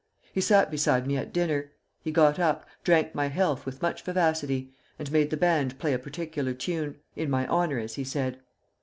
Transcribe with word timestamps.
He 0.33 0.41
sat 0.41 0.71
beside 0.71 1.05
me 1.05 1.15
at 1.15 1.31
dinner. 1.31 1.69
He 2.03 2.09
got 2.11 2.39
up, 2.39 2.67
drank 2.83 3.13
my 3.13 3.27
health 3.27 3.67
with 3.67 3.83
much 3.83 4.01
vivacity, 4.03 4.73
and 4.97 5.11
made 5.11 5.29
the 5.29 5.37
band 5.37 5.77
play 5.77 5.93
a 5.93 5.99
particular 5.99 6.55
tune, 6.55 6.95
in 7.15 7.29
my 7.29 7.45
honor, 7.45 7.77
as 7.77 7.93
he 7.93 8.03
said. 8.03 8.39